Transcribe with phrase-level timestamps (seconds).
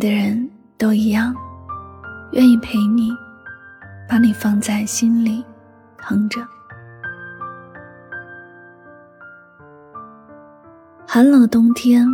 [0.00, 1.34] 的人都一样，
[2.32, 3.10] 愿意陪你，
[4.08, 5.44] 把你放在心里，
[5.98, 6.40] 疼着。
[11.06, 12.06] 寒冷的冬天，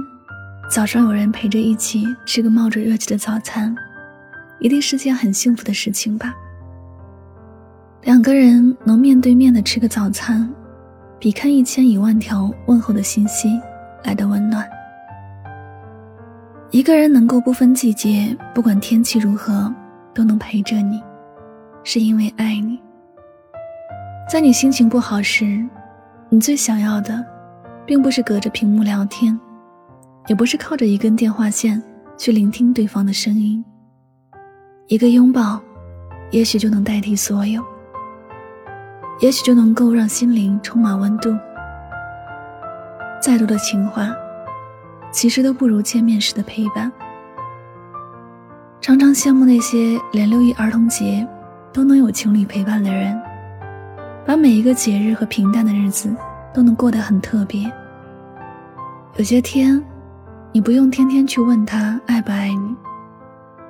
[0.68, 3.72] 早上有人陪着一起吃个冒着热气的早餐，
[4.58, 6.34] 一定是件很幸福的事情吧。
[8.02, 10.52] 两个人能面对面的吃个早餐，
[11.20, 13.60] 比看一千一万条问候的信息
[14.02, 14.68] 来的温暖。
[16.76, 19.72] 一个人能够不分季节，不管天气如何，
[20.12, 21.02] 都能陪着你，
[21.82, 22.78] 是因为爱你。
[24.30, 25.66] 在你心情不好时，
[26.28, 27.24] 你最想要的，
[27.86, 29.40] 并不是隔着屏幕聊天，
[30.26, 31.82] 也不是靠着一根电话线
[32.18, 33.64] 去聆听对方的声音。
[34.88, 35.58] 一个拥抱，
[36.30, 37.64] 也许就能代替所有，
[39.20, 41.34] 也许就能够让心灵充满温度。
[43.22, 44.14] 再多的情话。
[45.10, 46.90] 其实都不如见面时的陪伴。
[48.80, 51.26] 常常羡慕那些连六一儿童节
[51.72, 53.20] 都能有情侣陪伴的人，
[54.24, 56.14] 把每一个节日和平淡的日子
[56.54, 57.70] 都能过得很特别。
[59.16, 59.82] 有些天，
[60.52, 62.76] 你不用天天去问他爱不爱你，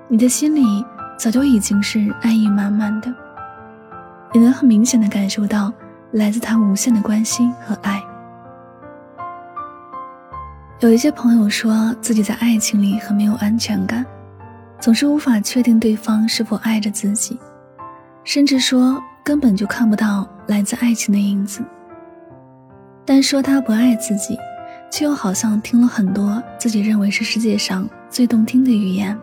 [0.09, 0.85] 你的心里
[1.17, 3.15] 早就已经是爱意满满的。
[4.33, 5.73] 你能很明显的感受到
[6.13, 8.03] 来自他无限的关心和爱。
[10.81, 14.05] 有一些朋友说自己在爱情里很没有安全感，
[14.79, 17.39] 总是无法确定对方是否爱着自己，
[18.25, 21.63] 甚至说根本就看不到来自爱情的影子。
[23.07, 24.39] 但说他不爱自己，
[24.91, 29.19] 却又好像听了很多自己认为是世界上最动听的语言。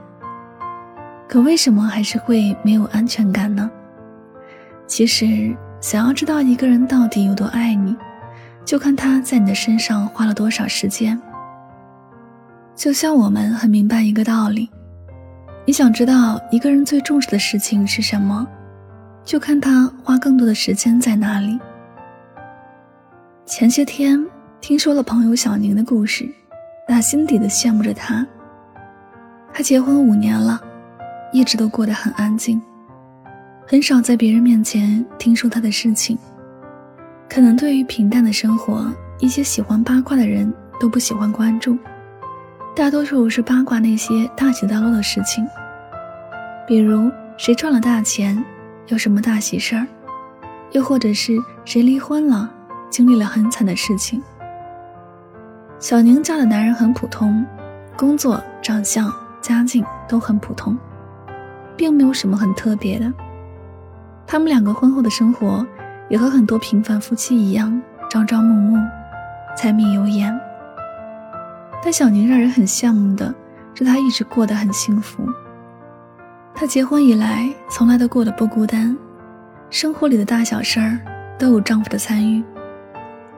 [1.30, 3.70] 可为什么还是会没有安全感呢？
[4.88, 7.96] 其实，想要知道一个人到底有多爱你，
[8.66, 11.22] 就看他在你的身上花了多少时间。
[12.76, 14.70] 就像我们很明白一个道理，
[15.66, 18.48] 你想知道一个人最重视的事情是什么，
[19.24, 21.60] 就看他花更多的时间在哪里。
[23.46, 24.26] 前些天
[24.60, 26.28] 听说了朋友小宁的故事，
[26.88, 28.26] 打心底的羡慕着他。
[29.54, 30.60] 他结婚五年了，
[31.32, 32.60] 一直都过得很安静，
[33.68, 36.18] 很少在别人面前听说他的事情。
[37.30, 41.78] 可能对于平淡的生活，一些喜欢八卦的人都不喜欢关注。
[42.76, 45.48] 大多数是八卦那些大起大落的事情，
[46.68, 48.44] 比如谁赚了大钱，
[48.88, 49.86] 有什么大喜事儿，
[50.72, 52.50] 又或者是谁离婚了，
[52.90, 54.20] 经历了很惨的事情。
[55.78, 57.46] 小宁嫁的男人很普通，
[57.96, 60.76] 工作、长相、家境都很普通，
[61.78, 63.14] 并没有什么很特别的。
[64.26, 65.64] 他们两个婚后的生活
[66.10, 67.80] 也和很多平凡夫妻一样，
[68.10, 68.84] 朝朝暮暮，
[69.56, 70.36] 柴米油盐。
[71.84, 73.34] 但小宁让人很羡慕的
[73.76, 75.28] 是，她一直过得很幸福。
[76.56, 78.96] 她结婚以来，从来都过得不孤单，
[79.70, 80.98] 生活里的大小事儿
[81.38, 82.42] 都有丈夫的参与，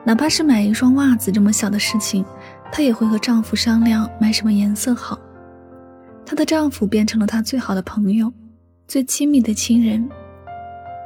[0.04, 2.24] 哪怕是买一双袜子这么小的事情，
[2.70, 5.18] 她也会和丈夫商量买什么颜色好。
[6.24, 8.32] 她的丈夫变成了她最好的朋友，
[8.86, 10.08] 最亲密的亲人，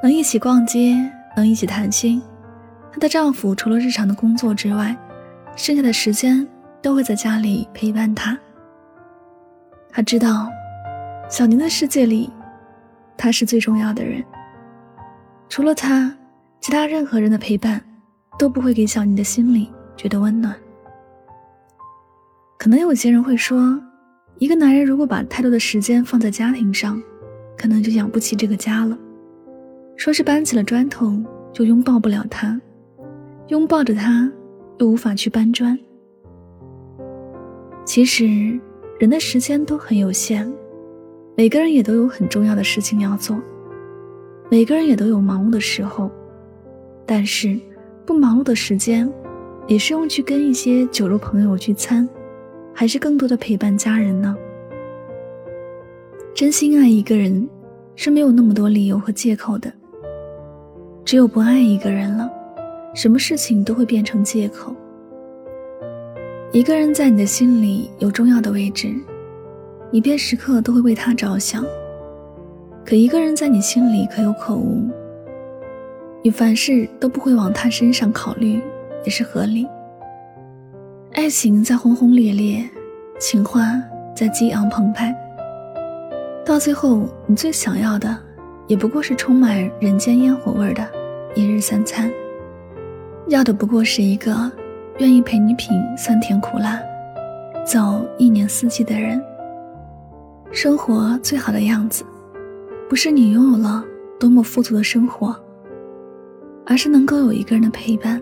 [0.03, 2.21] 能一起逛街，能一起谈心。
[2.93, 4.95] 她的丈夫除了日常的工作之外，
[5.57, 6.47] 剩下的时间。
[6.83, 8.39] 都会在家里陪伴他。
[9.91, 10.49] 他知道，
[11.29, 12.31] 小宁的世界里，
[13.17, 14.25] 他是最重要的人。
[15.49, 16.15] 除了他，
[16.61, 17.83] 其他任何人的陪伴，
[18.39, 20.55] 都不会给小宁的心里觉得温暖。
[22.57, 23.81] 可能有些人会说，
[24.39, 27.03] 一个男人如果把太多的时间放在家庭上，
[27.59, 28.97] 可能就养不起这个家了。
[29.97, 31.13] 说是搬起了砖头
[31.53, 32.59] 就拥抱不了他，
[33.49, 34.31] 拥抱着他
[34.79, 35.79] 又无法去搬砖。
[37.93, 38.57] 其实，
[39.01, 40.49] 人的时间都很有限，
[41.37, 43.37] 每个人也都有很重要的事情要做，
[44.49, 46.09] 每个人也都有忙碌的时候。
[47.05, 47.59] 但是，
[48.07, 49.13] 不忙碌的时间，
[49.67, 52.09] 也是用去跟一些酒肉朋友聚餐，
[52.73, 54.37] 还是更多的陪伴家人呢？
[56.33, 57.51] 真心爱一个人
[57.97, 59.73] 是没有那么多理由和借口的。
[61.05, 62.31] 只有不爱一个人了，
[62.95, 64.77] 什么事情都会变成借口。
[66.53, 68.93] 一个人在你的心里有重要的位置，
[69.93, 71.65] 你便时刻都会为他着想。
[72.85, 74.91] 可一个人在你心里可有可无，
[76.23, 78.61] 你凡事都不会往他身上考虑，
[79.05, 79.65] 也是合理。
[81.13, 82.69] 爱情在轰轰烈烈，
[83.21, 83.63] 情话
[84.17, 85.15] 在激昂澎湃，
[86.45, 88.19] 到最后，你最想要的，
[88.67, 90.85] 也不过是充满人间烟火味的
[91.37, 92.11] 一日三餐，
[93.29, 94.51] 要的不过是一个
[95.01, 96.79] 愿意陪你品酸甜苦辣，
[97.65, 99.19] 走一年四季的人。
[100.53, 102.05] 生活最好的样子。
[102.87, 103.83] 不是你拥有了
[104.19, 105.35] 多么富足的生活，
[106.67, 108.21] 而是能够有一个人的陪伴。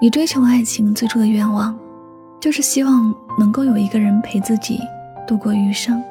[0.00, 1.78] 你追求爱情最初的愿望，
[2.40, 4.80] 就是希望能够有一个人陪自己
[5.26, 6.02] 度过余生。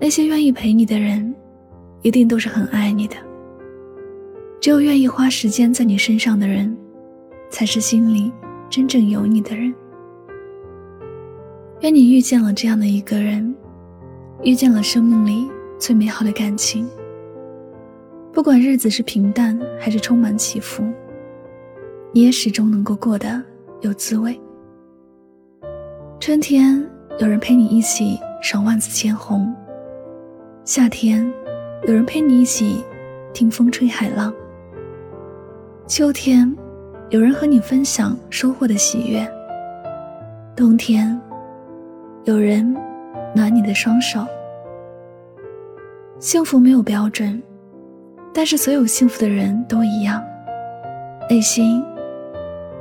[0.00, 1.34] 那些愿意陪你的人，
[2.00, 3.16] 一定都是很爱你的。
[4.62, 6.74] 只有愿意花时间在你身上的人，
[7.50, 8.32] 才是心里
[8.70, 9.74] 真正有你的人。
[11.80, 13.54] 愿你遇见了这样的一个人。
[14.42, 15.46] 遇见了生命里
[15.78, 16.88] 最美好的感情，
[18.32, 20.82] 不管日子是平淡还是充满起伏，
[22.10, 23.42] 你也始终能够过得
[23.82, 24.40] 有滋味。
[26.18, 26.82] 春天
[27.18, 29.54] 有人陪你一起赏万紫千红，
[30.64, 31.30] 夏天
[31.86, 32.82] 有人陪你一起
[33.34, 34.32] 听风吹海浪，
[35.86, 36.50] 秋天
[37.10, 39.28] 有人和你分享收获的喜悦，
[40.56, 41.20] 冬天
[42.24, 42.76] 有人。
[43.32, 44.26] 暖你的双手。
[46.18, 47.40] 幸福没有标准，
[48.34, 50.20] 但是所有幸福的人都一样，
[51.28, 51.80] 内心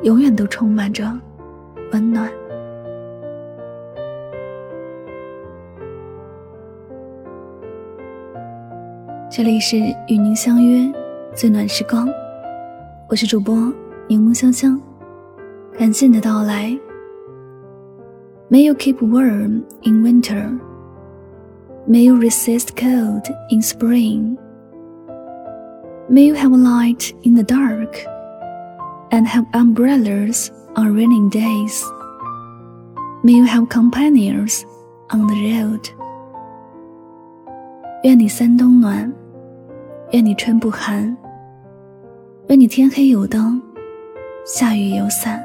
[0.02, 1.06] 永远都充满着
[1.92, 2.28] 温暖。
[9.30, 9.78] 这里是
[10.08, 10.92] 与您相约
[11.36, 12.10] 最暖时光，
[13.08, 13.72] 我是主播
[14.09, 14.81] 柠檬香香，
[15.79, 16.79] 感谢你的到来。
[18.51, 20.59] May you keep warm in winter.
[21.89, 24.37] May you resist cold in spring.
[26.09, 27.97] May you have light in the dark
[29.11, 31.83] and have umbrellas on rainy days.
[33.23, 34.65] May you have companions
[35.09, 35.81] on the road.
[38.03, 39.11] 愿你三冬暖，
[40.13, 41.17] 愿你春不寒，
[42.49, 43.61] 愿你天黑有灯，
[44.46, 45.44] 下雨有伞，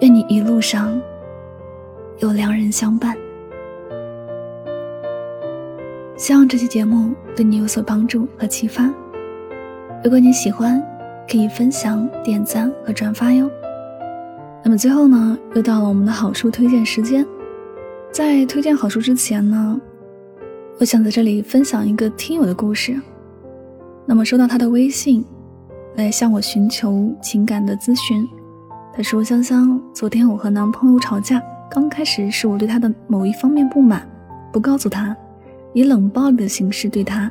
[0.00, 1.00] 愿你一路上。
[2.20, 3.14] 有良人相伴，
[6.16, 8.90] 希望这期节目对你有所帮助和启发。
[10.02, 10.82] 如果你喜欢，
[11.30, 13.50] 可以分享、点赞和转发哟。
[14.64, 17.26] 那么最后呢，又到了我们的好书推荐时间。
[18.10, 19.78] 在推荐好书之前呢，
[20.78, 22.98] 我想在这里分享一个听友的故事。
[24.06, 25.22] 那么收到他的微信，
[25.96, 28.26] 来向我寻求情感的咨询。
[28.94, 34.08] 他说：“香香，昨天我和男朋友吵架。”刚开始是我对他的某一方面不满，
[34.52, 35.14] 不告诉他，
[35.74, 37.30] 以冷暴力的形式对他，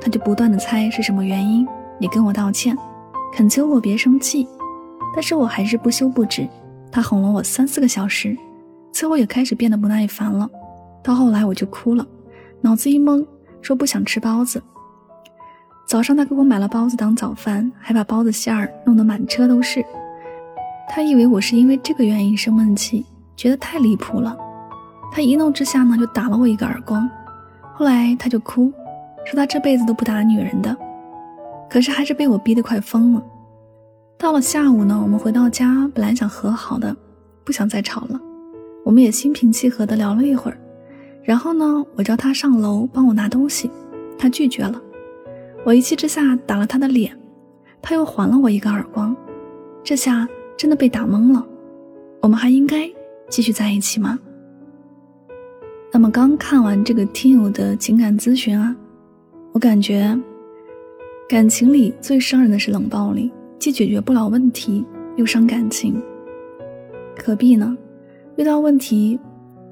[0.00, 1.66] 他就不断的猜是什么原因，
[1.98, 2.78] 也跟我道歉，
[3.34, 4.46] 恳求我别生气，
[5.14, 6.48] 但是我还是不休不止，
[6.92, 8.36] 他哄了我三四个小时，
[8.92, 10.48] 最后也开始变得不耐烦了，
[11.02, 12.06] 到后来我就哭了，
[12.60, 13.26] 脑子一懵，
[13.60, 14.62] 说不想吃包子。
[15.92, 19.84] 早上他给我买了包子当早饭，还把包子馅儿弄得满车都是，
[20.88, 23.04] 他以为我是因为这个原因生闷气。
[23.36, 24.34] 觉得太离谱了，
[25.12, 27.06] 他一怒之下呢就打了我一个耳光，
[27.74, 28.72] 后来他就哭，
[29.26, 30.74] 说他这辈子都不打女人的，
[31.68, 33.22] 可是还是被我逼得快疯了。
[34.16, 36.96] 到了下午呢，我们回到家，本来想和好的，
[37.44, 38.18] 不想再吵了，
[38.82, 40.56] 我们也心平气和的聊了一会儿，
[41.22, 43.70] 然后呢，我叫他上楼帮我拿东西，
[44.18, 44.80] 他拒绝了，
[45.64, 47.16] 我一气之下打了他的脸，
[47.80, 49.14] 他又还了我一个耳光，
[49.84, 51.46] 这下真的被打懵了，
[52.20, 52.90] 我们还应该。
[53.28, 54.18] 继续在一起吗？
[55.90, 58.76] 那么刚看完这个听友的情感咨询啊，
[59.52, 60.14] 我感觉
[61.26, 64.84] 感情里最伤人的是冷暴力，既解决不了问题，
[65.16, 65.98] 又伤感情。
[67.24, 67.74] 何必呢？
[68.36, 69.18] 遇到问题，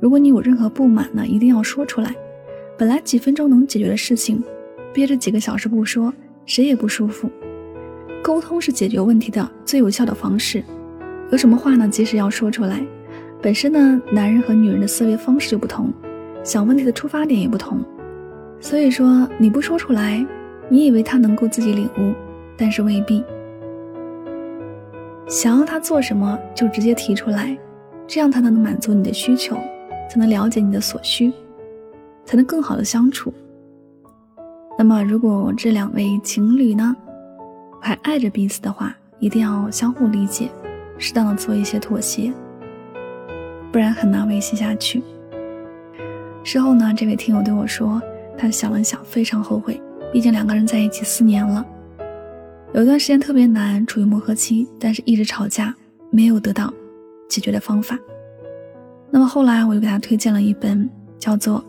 [0.01, 2.15] 如果你有任何不满呢，一定要说出来。
[2.79, 4.43] 本来几分钟能解决的事情，
[4.93, 6.13] 憋着几个小时不说，
[6.47, 7.31] 谁也不舒服。
[8.23, 10.63] 沟通是解决问题的最有效的方式。
[11.31, 12.85] 有什么话呢，及时要说出来。
[13.41, 15.93] 本身呢，男人和女人的思维方式就不同，
[16.45, 17.83] 想问题的出发点也不同，
[18.61, 20.25] 所以说你不说出来，
[20.69, 22.13] 你以为他能够自己领悟，
[22.57, 23.25] 但是未必。
[25.27, 27.57] 想要他做什么，就直接提出来，
[28.07, 29.57] 这样他才能满足你的需求，
[30.11, 31.33] 才能了解你的所需。
[32.27, 33.33] 才能更好的相处。
[34.81, 36.97] 那么，如果这两位情侣呢
[37.83, 40.51] 还爱着彼此的话，一定要相互理解，
[40.97, 42.33] 适当的做一些妥协，
[43.71, 45.03] 不然很难维系下去。
[46.43, 48.01] 事后呢，这位听友对我说，
[48.39, 49.79] 他想了想，非常后悔，
[50.15, 51.63] 毕竟两个人在一起四年了，
[52.73, 55.75] 有一段时间特别难，处于磨合期，但是一直吵架，
[56.09, 56.73] 没有得到
[57.29, 57.99] 解决的方法。
[59.11, 61.59] 那么后来，我就给他推荐了一本叫做《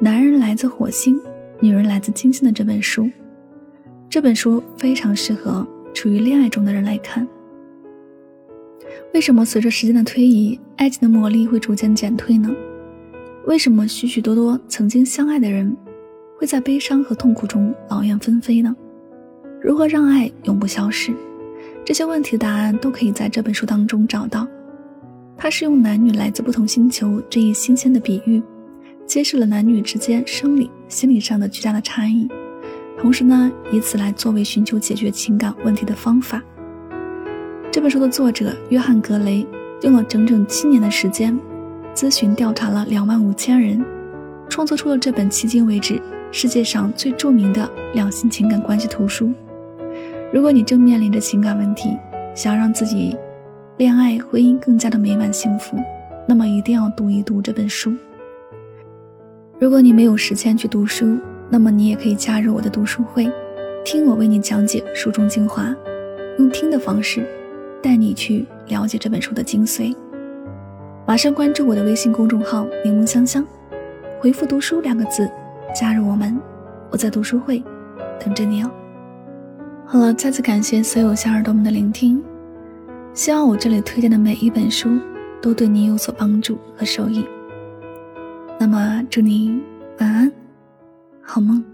[0.00, 1.20] 男人来自火星，
[1.60, 3.10] 女人来自金星》的这本书。
[4.08, 7.26] 这本书非常适合处于恋爱中的人来看。
[9.12, 12.50] 为什么随着时间的推移，爱情的魔力会逐渐减退呢？
[13.46, 15.76] 为什么许许多多曾经相爱的人，
[16.38, 18.74] 会在悲伤和痛苦中劳燕分飞呢？
[19.62, 21.12] 如何让爱永不消失？
[21.84, 24.46] 这些问题的答案都可以在这本书当中找到。
[25.36, 28.42] 它是用男女来自不同星球这一新鲜的比喻，
[29.06, 32.28] 揭示了男女之间生理、心理上的巨大的差异，
[32.98, 36.42] 同时呢，以此来作为寻求解决情感问题的方法。
[37.70, 39.46] 这本书的作者约翰·格雷
[39.82, 41.38] 用了整整七年的时间，
[41.94, 43.84] 咨询调查了两万五千人，
[44.48, 46.00] 创作出了这本迄今为止
[46.32, 49.32] 世界上最著名的两性情感关系图书。
[50.32, 51.90] 如果你正面临着情感问题，
[52.34, 53.16] 想要让自己。
[53.76, 55.76] 恋爱婚姻更加的美满幸福，
[56.28, 57.92] 那么一定要读一读这本书。
[59.64, 61.18] 如果你没有时间去读书，
[61.48, 63.32] 那么你也可以加入我的读书会，
[63.82, 65.74] 听我为你讲解书中精华，
[66.38, 67.26] 用听的方式
[67.82, 69.96] 带你去了解这本书的精髓。
[71.06, 73.42] 马上关注我的微信公众号“柠檬香香”，
[74.20, 75.26] 回复“读书”两个字，
[75.74, 76.38] 加入我们。
[76.90, 77.64] 我在读书会
[78.22, 78.70] 等着你哦。
[79.86, 82.22] 好了，再次感谢所有小耳朵们的聆听。
[83.14, 84.90] 希望我这里推荐的每一本书
[85.40, 87.24] 都对你有所帮助和受益。
[88.58, 89.60] 那么，祝你
[89.98, 90.32] 晚安，
[91.22, 91.73] 好梦。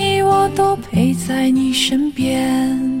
[0.31, 3.00] 我都陪在你身边。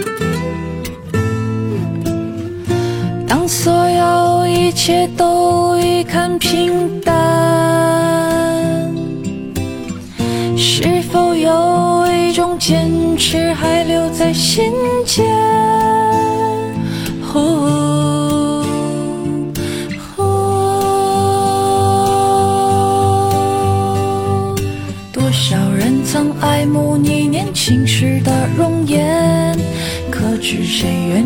[4.71, 7.13] 一切都已看平淡，
[10.55, 14.71] 是否有一种坚持还留在心
[15.05, 15.25] 间？
[17.33, 18.65] 哦，
[20.15, 20.95] 哦，
[25.11, 29.53] 多少人曾爱慕你年轻时的容颜，
[30.09, 31.00] 可知谁？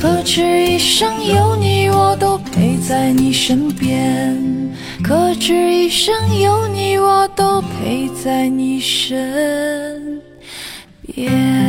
[0.00, 4.38] 可知一生有你，我都陪在你身边。
[5.02, 10.22] 可知一生有你，我都陪在你身
[11.02, 11.67] 边。